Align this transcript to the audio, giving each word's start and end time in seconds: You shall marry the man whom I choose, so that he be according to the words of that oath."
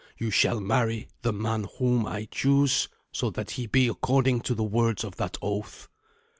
You 0.17 0.31
shall 0.31 0.59
marry 0.59 1.09
the 1.21 1.31
man 1.31 1.67
whom 1.77 2.07
I 2.07 2.25
choose, 2.25 2.89
so 3.11 3.29
that 3.29 3.51
he 3.51 3.67
be 3.67 3.87
according 3.87 4.41
to 4.41 4.55
the 4.55 4.63
words 4.63 5.03
of 5.03 5.17
that 5.17 5.37
oath." 5.43 5.89